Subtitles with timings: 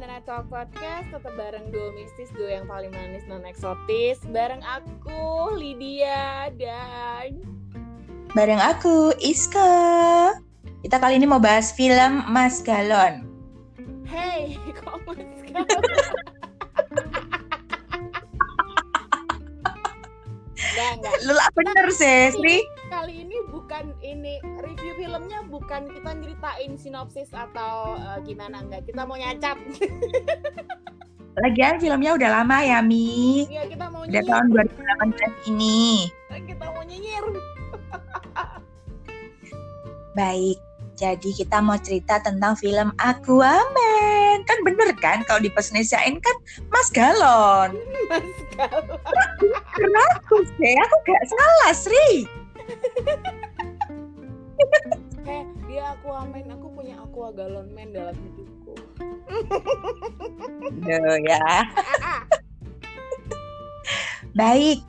[0.00, 5.52] Banana Talk Podcast Tetap bareng duo mistis, duo yang paling manis non eksotis Bareng aku,
[5.60, 7.36] Lydia dan
[8.32, 10.32] Bareng aku, Iska.
[10.80, 13.28] Kita kali ini mau bahas film Mas Galon.
[14.08, 15.68] Hey, kok Mas Galon?
[20.70, 21.16] Enggak, enggak.
[21.28, 22.64] Lu lah bener sih, Sri.
[22.88, 24.40] Kali ini bukan ini
[25.00, 28.84] filmnya bukan kita nyeritain sinopsis atau uh, gimana enggak.
[28.84, 29.56] Kita mau nyacat
[31.40, 33.48] Lagian filmnya udah lama ya, Mi.
[33.48, 36.10] Iya kita mau Udah tahun 2018 ini.
[36.44, 37.24] Kita mau nyinyir.
[40.18, 40.58] Baik,
[40.98, 44.36] jadi kita mau cerita tentang film Aquaman.
[44.44, 46.36] Kan bener kan kalau dipersonesiain kan
[46.68, 47.72] Mas Galon.
[48.10, 49.00] Mas Galon.
[50.20, 52.28] Aku sih, aku gak salah, Sri
[55.28, 58.74] Eh, dia Aquaman, aku punya Aqua Galon Man dalam hidupku.
[60.80, 61.70] Duh, ya
[64.38, 64.80] Baik,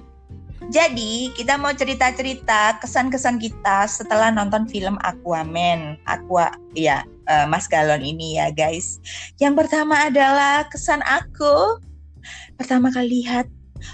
[0.70, 6.00] jadi kita mau cerita-cerita kesan-kesan kita setelah nonton film Aquaman.
[6.08, 9.02] Aqua, ya eh, Mas Galon ini ya guys.
[9.42, 11.82] Yang pertama adalah kesan aku
[12.56, 13.50] pertama kali lihat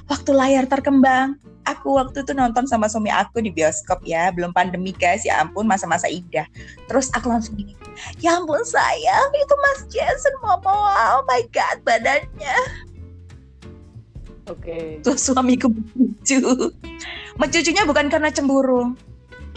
[0.07, 1.39] waktu layar terkembang.
[1.67, 5.67] Aku waktu itu nonton sama suami aku di bioskop ya, belum pandemi guys, ya ampun
[5.67, 6.47] masa-masa indah.
[6.87, 7.75] Terus aku langsung gini,
[8.23, 12.55] ya ampun sayang, itu Mas Jason Momoa, oh my god badannya.
[14.47, 15.03] Oke.
[15.03, 16.71] Terus suamiku mencucu.
[17.35, 18.95] Mencucunya bukan karena cemburu.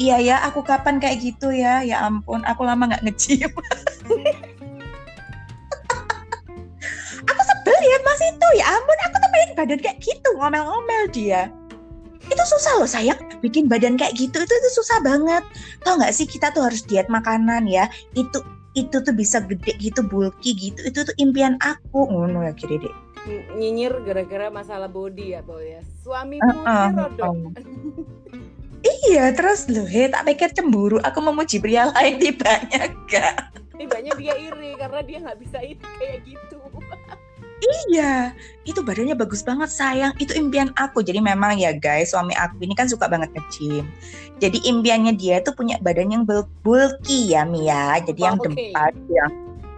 [0.01, 1.87] Iya ya, aku kapan kayak gitu ya?
[1.87, 3.55] Ya ampun, aku lama nggak ngecium.
[8.41, 8.59] lihat mas itu.
[8.61, 11.43] Ya ampun, aku tuh pengen badan kayak gitu, ngomel-ngomel dia.
[12.31, 15.43] Itu susah loh sayang, bikin badan kayak gitu itu, itu susah banget.
[15.83, 17.89] Tau nggak sih kita tuh harus diet makanan ya.
[18.15, 18.45] Itu
[18.79, 20.79] itu tuh bisa gede gitu, bulky gitu.
[20.87, 22.07] Itu tuh impian aku.
[22.07, 22.95] Ngono ya kiri deh.
[23.53, 25.83] Nyinyir gara-gara masalah body ya, Boy ya.
[26.01, 27.35] Suamimu Uh-uh, ini rodok.
[28.81, 30.97] Iya, terus loh, he, tak pikir cemburu.
[31.05, 33.53] Aku memuji pria lain tibanya gak.
[33.77, 36.57] Tibanya dia iri karena dia nggak bisa itu kayak gitu.
[37.61, 38.33] Iya,
[38.65, 40.17] itu badannya bagus banget sayang.
[40.17, 41.05] Itu impian aku.
[41.05, 43.85] Jadi memang ya guys, suami aku ini kan suka banget nge-gym.
[44.41, 48.01] Jadi impiannya dia tuh punya badan yang bul- bulky ya Mia.
[48.01, 48.73] Jadi yang Bulky.
[48.73, 49.33] dempal, yang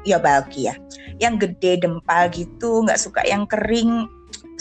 [0.06, 0.74] ya bulky ya.
[1.18, 4.06] Yang gede dempal gitu, nggak suka yang kering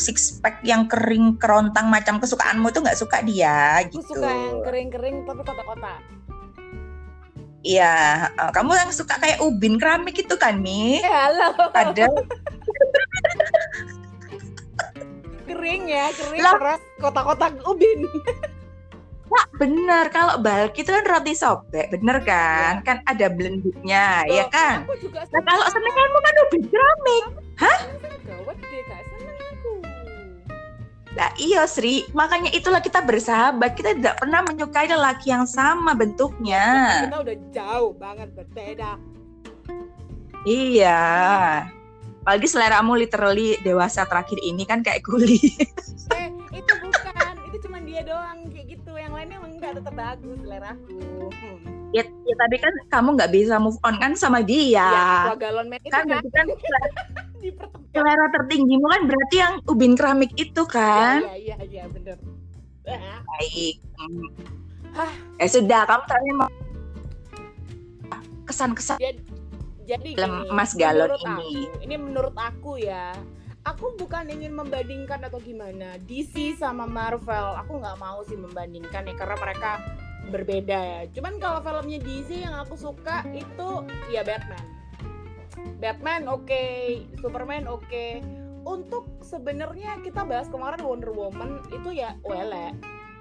[0.02, 4.18] six pack yang kering kerontang macam kesukaanmu tuh nggak suka dia Aku gitu.
[4.18, 6.02] suka yang kering-kering tapi kotak-kotak.
[7.62, 8.26] Iya,
[8.58, 10.98] kamu yang suka kayak ubin keramik itu kan, Mi?
[10.98, 11.54] Eh, halo.
[11.78, 12.10] Ada
[15.48, 16.56] Kering ya, kering Lah.
[16.58, 18.08] keras kotak-kotak ubin.
[19.56, 22.84] bener kalau bulky itu kan roti sobek, bener kan?
[22.84, 24.84] Kan ada blendingnya, ya kan?
[24.84, 27.26] Aku juga Nah kalau kan ubin keramik.
[28.28, 29.72] gawat deh, gak seneng aku.
[31.12, 33.76] Nah iya Sri, makanya itulah kita bersahabat.
[33.76, 37.08] Kita tidak pernah menyukai lelaki yang sama bentuknya.
[37.08, 39.00] Kita udah jauh banget berbeda.
[40.44, 41.02] Iya.
[42.22, 45.42] Apalagi seleramu literally dewasa terakhir ini kan kayak kuli.
[46.12, 48.92] Eh, itu bukan, itu cuma dia doang kayak gitu.
[49.00, 51.00] Yang lainnya emang enggak tetap bagus seleraku.
[51.32, 51.60] Hmm.
[51.96, 54.84] ya, ya tapi kan kamu nggak bisa move on kan sama dia.
[55.32, 56.48] Ya, galon man itu kan kan, kan
[57.96, 61.24] selera tertinggimu kan berarti yang ubin keramik itu kan.
[61.32, 62.20] Iya, iya, iya, bener.
[62.92, 63.76] Ah, Baik.
[63.96, 64.28] Hmm.
[64.92, 65.12] Hah.
[65.40, 66.50] Ya sudah, kamu tanya mau
[68.52, 69.00] kesan-kesan
[69.92, 71.68] Jadi Film gini, Mas Galon ini.
[71.68, 73.12] Aku, ini menurut aku ya.
[73.68, 77.60] Aku bukan ingin membandingkan atau gimana DC sama Marvel.
[77.60, 79.72] Aku nggak mau sih membandingkan ya karena mereka
[80.32, 81.02] berbeda ya.
[81.12, 83.70] Cuman kalau filmnya DC yang aku suka itu
[84.10, 84.66] ya Batman.
[85.78, 86.66] Batman oke,
[87.20, 88.24] Superman oke.
[88.64, 92.74] Untuk sebenarnya kita bahas kemarin Wonder Woman itu ya wele.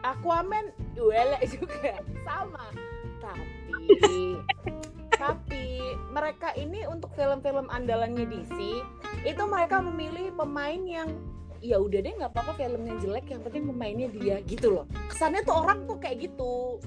[0.07, 2.65] Aquaman wele juga sama.
[3.21, 4.41] Tapi
[5.21, 8.57] tapi mereka ini untuk film-film andalannya DC
[9.28, 11.13] itu mereka memilih pemain yang
[11.61, 15.61] ya udah deh nggak apa-apa filmnya jelek yang penting pemainnya dia gitu loh kesannya tuh
[15.61, 16.81] orang tuh kayak gitu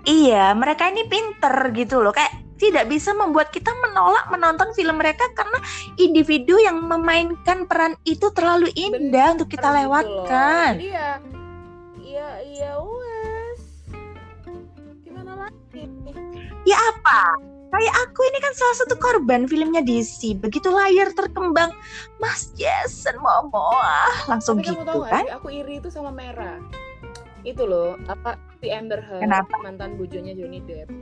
[0.00, 2.10] Iya, mereka ini pinter gitu loh.
[2.10, 5.60] Kayak tidak bisa membuat kita menolak menonton film mereka karena
[6.00, 10.70] individu yang memainkan peran itu terlalu indah untuk kita Gitu lewatkan.
[10.80, 11.08] Jadi ya
[12.00, 12.28] ya
[17.70, 20.34] Kayak aku ini kan salah satu korban filmnya DC.
[20.36, 21.70] Begitu layar terkembang,
[22.18, 25.24] Mas Jason Momoa langsung tapi gitu tahu kan?
[25.30, 26.58] aku iri itu sama Merah
[27.40, 29.54] itu loh apa si Amber Heard Kenapa?
[29.64, 30.92] mantan bojonya Johnny Depp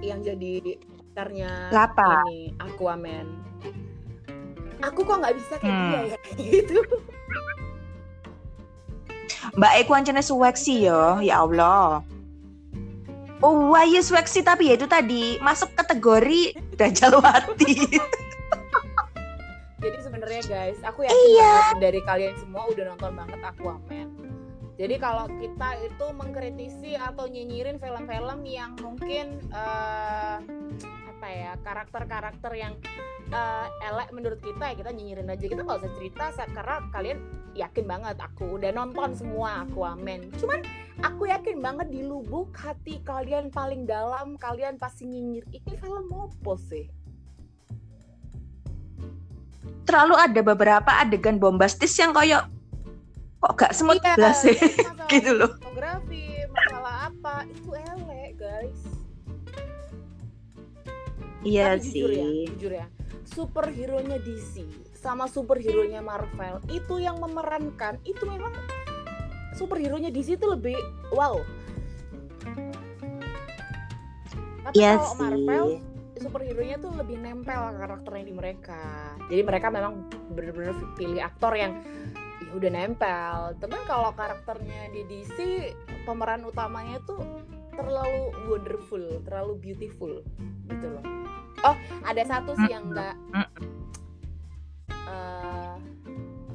[0.00, 0.74] yang jadi
[1.14, 2.26] pacarnya Lapa.
[2.26, 3.26] ini Aquaman.
[4.82, 5.86] Aku kok nggak bisa kayak Hmm.
[5.86, 6.80] dia ya gitu.
[9.54, 12.02] Mbak Eko ancene sweksi yo, ya Allah.
[13.44, 17.74] Oh, wah ya sweksi tapi ya itu tadi masuk kategori Dajalwati.
[19.84, 21.52] Jadi sebenarnya guys, aku yakin Iya.
[21.52, 24.08] banget dari kalian semua udah nonton banget Aquaman.
[24.76, 30.36] Jadi kalau kita itu mengkritisi atau nyinyirin film-film yang mungkin eh,
[31.08, 32.76] apa ya karakter-karakter yang
[33.32, 37.18] eh, elek menurut kita ya kita nyinyirin aja kita nggak usah cerita karena kalian
[37.56, 40.28] yakin banget aku udah nonton semua Aquaman.
[40.36, 40.60] Cuman
[40.98, 45.44] aku yakin banget di lubuk hati kalian paling dalam kalian pasti nyinyir.
[45.50, 46.86] Ini film apa sih?
[49.86, 52.50] Terlalu ada beberapa adegan bombastis yang kayak
[53.38, 54.56] kok gak semut Iya, belas sih?
[54.56, 55.50] masalah gitu loh.
[55.56, 57.34] fotografi masalah apa?
[57.46, 58.80] Itu elek guys.
[61.40, 62.44] Iya Tapi jujur ya sih.
[62.50, 62.86] jujur ya.
[63.22, 64.66] Superhero nya DC
[64.96, 68.02] sama superhero nya Marvel itu yang memerankan.
[68.02, 68.50] Itu memang
[69.56, 70.76] superhero nya DC itu lebih
[71.10, 71.40] wow.
[74.66, 75.18] Tapi Iya kalau sih.
[75.20, 75.66] Marvel
[76.16, 79.14] superhero nya tuh lebih nempel karakternya di mereka.
[79.28, 81.80] Jadi mereka memang bener-bener pilih aktor yang
[82.42, 83.36] ya udah nempel.
[83.60, 85.38] Tapi kalau karakternya di DC
[86.08, 87.20] pemeran utamanya tuh
[87.76, 90.12] terlalu wonderful terlalu beautiful
[90.72, 91.04] gitu loh.
[91.64, 93.16] Oh ada satu sih yang enggak
[94.92, 95.74] eh,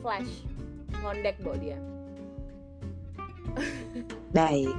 [0.01, 0.45] Flash
[1.01, 1.79] ngondek bawa dia
[4.31, 4.75] Baik.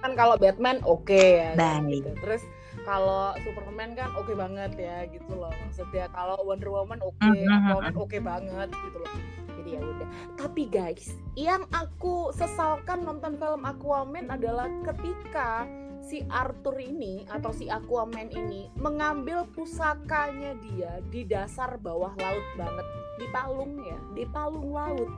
[0.00, 2.00] kan kalau Batman oke ya kan, Baik.
[2.00, 2.10] gitu.
[2.24, 2.42] terus
[2.82, 7.94] kalau Superman kan oke banget ya gitu loh maksudnya kalau Wonder Woman oke Mhm, Aquaman
[7.94, 9.12] oke banget gitu loh
[9.60, 10.08] jadi ya udah
[10.40, 15.68] tapi guys yang aku sesalkan nonton film Aquaman adalah ketika
[16.00, 22.86] si Arthur ini atau si Aquaman ini mengambil pusakanya dia di dasar bawah laut banget
[23.20, 25.12] di palung ya di palung laut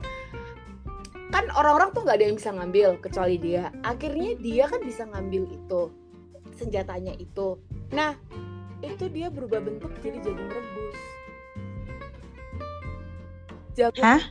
[1.33, 3.73] kan orang-orang tuh nggak ada yang bisa ngambil kecuali dia.
[3.81, 5.81] Akhirnya dia kan bisa ngambil itu
[6.53, 7.57] senjatanya itu.
[7.89, 8.13] Nah
[8.83, 10.99] itu dia berubah bentuk jadi jagung rebus
[13.73, 14.21] jagung Hah?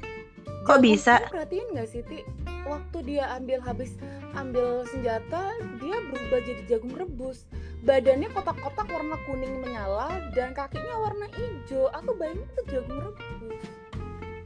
[0.63, 1.15] Kok jagung bisa?
[1.33, 2.21] perhatiin nggak sih Ti?
[2.63, 3.99] waktu dia ambil habis
[4.39, 5.51] ambil senjata
[5.83, 7.49] dia berubah jadi jagung rebus
[7.83, 11.91] badannya kotak-kotak warna kuning menyala dan kakinya warna hijau.
[11.91, 13.67] Aku bayangin itu jagung rebus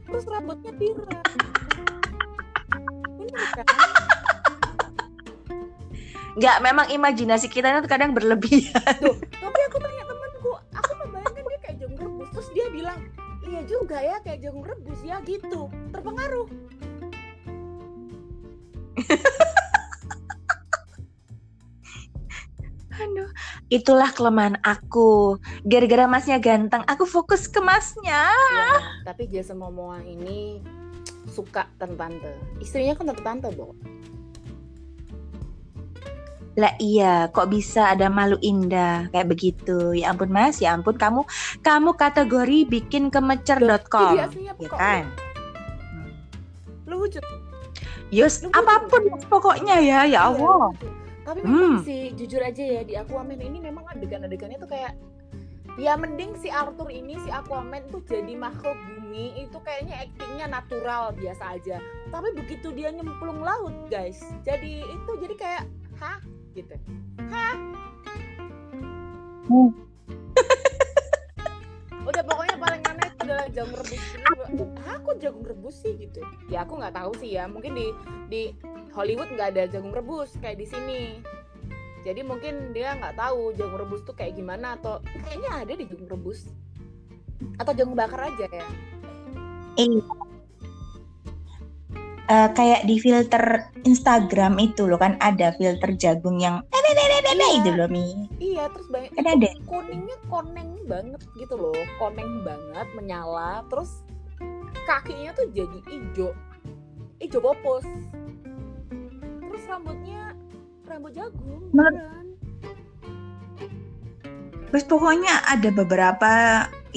[0.07, 1.96] terus rambutnya pirang
[3.37, 3.65] bener kan
[6.37, 8.77] Nggak, memang imajinasi kita itu kadang berlebihan.
[9.01, 12.29] Tuh, tapi aku tanya temanku, aku membayangkan dia kayak jagung rebus.
[12.29, 12.99] Terus dia bilang,
[13.49, 15.65] iya juga ya kayak jagung rebus ya gitu.
[15.89, 16.45] Terpengaruh.
[23.01, 23.29] Aduh,
[23.73, 25.41] itulah kelemahan aku.
[25.65, 28.29] Gara-gara masnya ganteng, aku fokus ke masnya.
[28.29, 28.69] Ya,
[29.09, 30.61] tapi Jason Momoa ini
[31.37, 32.33] suka tante-tante.
[32.57, 33.77] Istrinya kan tante-tante, Bo.
[36.57, 39.93] Lah iya, kok bisa ada malu indah kayak begitu?
[39.93, 41.21] Ya ampun mas, ya ampun kamu
[41.61, 45.05] kamu kategori bikin kemecer.com, aslinya ya kok kan?
[46.89, 47.21] lucu.
[48.09, 48.55] Yus, Lucu.
[48.57, 50.73] apa pun pokoknya ya, ya Iya, Allah.
[50.73, 50.87] lucu.
[51.27, 51.83] Tapi memang Hmm.
[51.83, 54.95] sih jujur aja ya di Aquaman ini memang adegan-adegannya tuh kayak
[55.77, 61.13] ya mending si Arthur ini si Aquaman tuh jadi makhluk bumi itu kayaknya aktingnya natural
[61.13, 61.77] biasa aja.
[62.09, 65.63] Tapi begitu dia nyemplung laut guys, jadi itu jadi kayak
[66.01, 66.19] hah
[66.57, 66.75] gitu.
[67.29, 67.55] Hah?
[69.47, 69.71] Hmm.
[72.09, 74.03] Udah pokoknya paling aneh itu adalah jagung rebus.
[74.87, 76.23] Hah, kok jagung rebus sih gitu?
[76.49, 77.45] Ya aku nggak tahu sih ya.
[77.45, 77.87] Mungkin di
[78.31, 78.41] di
[78.97, 81.01] Hollywood nggak ada jagung rebus kayak di sini.
[82.05, 86.09] Jadi mungkin dia nggak tahu jagung rebus tuh kayak gimana atau kayaknya ada di jagung
[86.09, 86.39] rebus
[87.57, 88.67] atau jagung bakar aja ya.
[89.77, 90.01] Iya.
[92.27, 96.59] Eh, kayak di filter Instagram itu loh kan ada filter jagung yang
[97.37, 97.63] Iya.
[97.63, 98.27] itu loh mi.
[98.41, 99.49] Iya, terus banyak Kan ada.
[99.63, 104.03] kuningnya koneng banget gitu loh, koneng banget, menyala, terus
[104.83, 106.31] kakinya tuh jadi hijau,
[107.21, 107.85] hijau popos.
[109.39, 110.26] Terus rambutnya
[110.97, 112.25] rambut jagung, beneran.
[114.73, 116.31] Terus pokoknya ada beberapa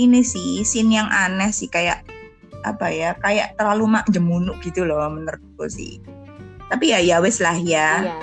[0.00, 2.00] ini sih scene yang aneh sih kayak
[2.64, 6.00] apa ya kayak terlalu mak jemunuk gitu loh menurutku sih.
[6.73, 8.09] Tapi ya ya wes lah ya.
[8.09, 8.16] Iya.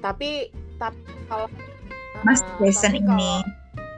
[0.00, 0.48] Tapi
[0.80, 0.96] tapi
[1.28, 1.46] kalau
[2.24, 3.04] Mas uh, Jason ini.
[3.12, 3.44] kalau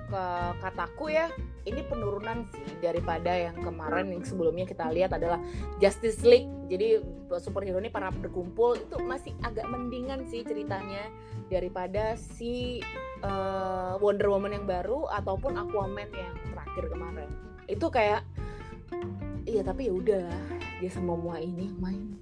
[0.09, 0.25] ke
[0.67, 1.31] kataku ya
[1.69, 5.39] ini penurunan sih daripada yang kemarin yang sebelumnya kita lihat adalah
[5.79, 6.49] Justice League.
[6.69, 7.01] Jadi
[7.41, 11.09] superhero ini para berkumpul itu masih agak mendingan sih ceritanya
[11.49, 12.81] daripada si
[13.25, 17.31] uh, Wonder Woman yang baru ataupun Aquaman yang terakhir kemarin.
[17.69, 18.25] Itu kayak
[19.49, 20.45] iya tapi ya udahlah
[20.79, 22.19] dia sama semua ini main.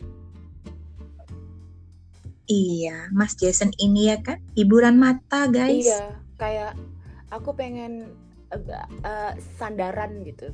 [2.47, 4.39] Iya, Mas Jason ini ya kan?
[4.55, 5.83] Hiburan mata guys.
[5.83, 6.79] Iya, kayak
[7.35, 8.15] aku pengen
[8.53, 10.53] uh, uh, sandaran gitu.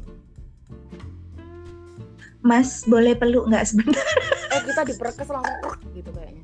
[2.43, 4.07] Mas boleh peluk nggak sebentar?
[4.51, 6.43] Eh kita diperkes langsung gitu kayaknya.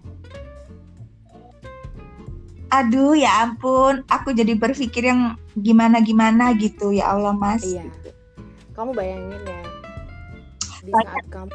[2.69, 7.65] Aduh ya ampun, aku jadi berpikir yang gimana-gimana gitu ya Allah Mas.
[7.65, 7.89] Iya.
[8.77, 9.61] Kamu bayangin ya
[10.89, 11.53] di saat kamu.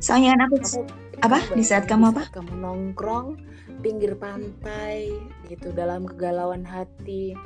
[0.00, 0.80] Soalnya kan aku, kamu
[1.16, 3.40] apa di saat kamu apa kamu nongkrong
[3.80, 5.12] pinggir pantai
[5.46, 7.36] gitu dalam kegalauan hati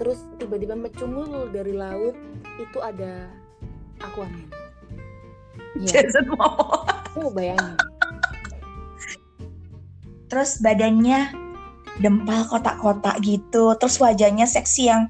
[0.00, 2.16] terus tiba-tiba mecungul dari laut
[2.56, 3.28] itu ada
[4.00, 4.48] Aquaman
[5.76, 5.88] ya.
[6.06, 6.86] Jason Momoa
[7.18, 7.76] oh bayangin
[10.30, 11.34] terus badannya
[11.98, 15.02] dempal kotak-kotak gitu terus wajahnya seksi yang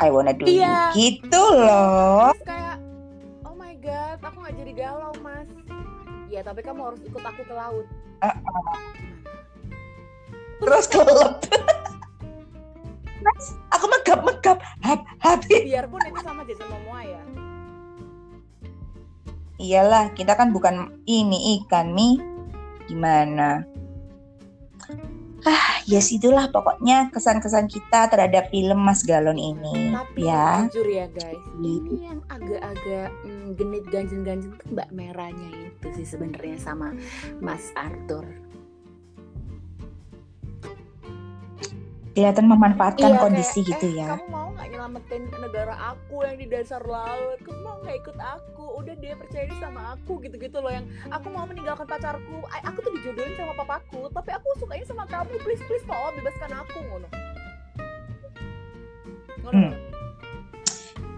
[0.00, 0.90] I wanna do iya.
[0.92, 2.76] gitu loh terus kayak
[3.46, 5.48] oh my god aku nggak jadi galau mas
[6.30, 7.86] Iya, tapi kamu harus ikut aku ke laut.
[8.22, 8.38] Uh -uh.
[10.60, 11.34] Terus kelelep.
[13.20, 15.40] Mas, aku megap-megap, hap, hap.
[15.44, 17.22] Biarpun itu sama Jason Momoa ya.
[19.60, 22.16] Iyalah, kita kan bukan ini ikan mi.
[22.88, 23.60] Gimana?
[25.40, 29.96] Ah, yes itulah pokoknya kesan-kesan kita terhadap film Mas Galon ini.
[29.96, 30.68] Tapi ya.
[30.68, 36.60] jujur ya guys, ini yang agak-agak mm, genit ganjen-ganjen tuh Mbak Merahnya itu sih sebenarnya
[36.60, 36.92] sama
[37.40, 38.28] Mas Arthur.
[42.10, 44.08] Kelihatan memanfaatkan iya, kondisi kayak, gitu eh, ya.
[44.18, 47.38] Kamu mau nggak nyelamatin negara aku yang di dasar laut?
[47.46, 48.64] Kamu mau nggak ikut aku?
[48.82, 52.38] Udah dia percaya sama aku gitu-gitu loh yang aku mau meninggalkan pacarku.
[52.50, 55.38] Aku tuh dijodohin sama papaku, tapi aku sukanya sama kamu.
[55.46, 57.08] Please please tolong bebaskan aku ngono.
[59.46, 59.70] Ngono.
[59.70, 59.72] Hmm.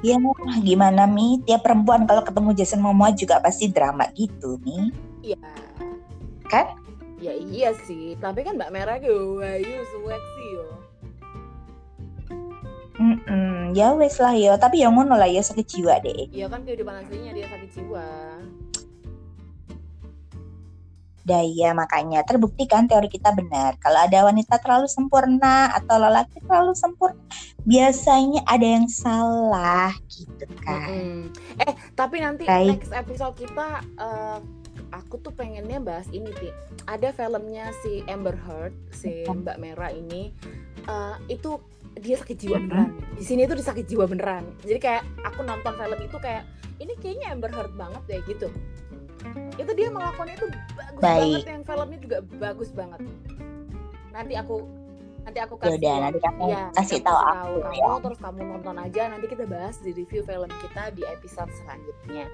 [0.02, 0.18] Ya
[0.60, 1.38] gimana Mi?
[1.46, 4.90] Tiap perempuan kalau ketemu Jason Momoa juga pasti drama gitu nih.
[5.22, 5.38] Iya.
[6.50, 6.81] Kan?
[7.22, 10.66] Ya iya sih, tapi kan Mbak Merah gitu, wayu seksi yo.
[12.98, 16.26] Mm -mm, ya wes lah yo, tapi yang ngono lah ya sakit jiwa deh.
[16.34, 18.06] Iya kan kehidupan aslinya dia sakit jiwa.
[21.22, 23.78] Daya makanya terbukti kan teori kita benar.
[23.78, 27.22] Kalau ada wanita terlalu sempurna atau lelaki terlalu sempurna,
[27.62, 30.90] biasanya ada yang salah gitu kan.
[30.90, 31.70] Mm -hmm.
[31.70, 32.82] Eh tapi nanti Baik.
[32.82, 34.42] next episode kita uh,
[34.92, 36.52] aku tuh pengennya bahas ini sih
[36.84, 40.30] ada filmnya si Amber Heard si Mbak Merah ini
[40.86, 41.58] uh, itu
[42.00, 42.90] dia sakit jiwa beneran.
[43.20, 44.44] Di sini tuh dia sakit jiwa beneran.
[44.64, 46.48] Jadi kayak aku nonton film itu kayak
[46.80, 48.48] ini kayaknya Amber Heard banget ya gitu.
[49.60, 51.20] Itu dia melakukannya itu bagus Baik.
[51.20, 53.00] banget yang filmnya juga bagus banget.
[54.12, 54.64] Nanti aku
[55.22, 57.92] nanti aku kasih Yaudah, nanti kamu ya, kasih tahu aku, kamu ya.
[58.02, 59.02] terus kamu nonton aja.
[59.08, 62.26] Nanti kita bahas di review film kita di episode selanjutnya.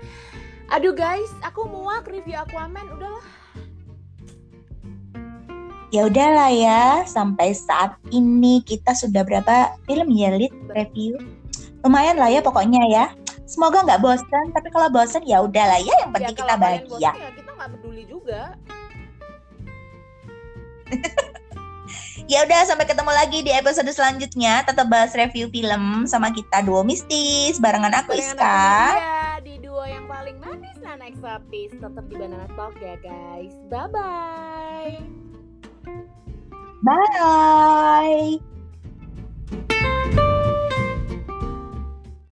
[0.73, 3.25] Aduh guys aku muak review Aquaman udahlah
[5.89, 11.17] ya udahlah ya sampai saat ini kita sudah berapa film ya lead review?
[11.85, 13.07] Lumayan lah ya pokoknya ya.
[13.49, 16.89] Semoga nggak bosan tapi kalau bosan ya udahlah ya yang penting ya, kita bahagia.
[16.93, 18.43] bosen, ya kita nggak peduli juga
[22.29, 24.61] Ya udah sampai ketemu lagi di episode selanjutnya.
[24.61, 28.61] Tetap bahas review film sama kita duo mistis barengan aku barengan Iska.
[29.41, 31.73] Aku di duo yang paling manis Nana Exopis.
[31.81, 33.57] Tetap di Banana Talk ya guys.
[33.73, 35.01] Bye bye.
[36.85, 38.58] Bye.